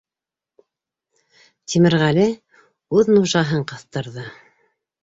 Тимерғәле 1.73 2.27
үҙ 3.01 3.17
нужаһын 3.19 3.71
ҡыҫтырҙы: 3.75 4.31